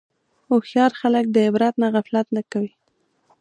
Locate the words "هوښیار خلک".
0.49-1.25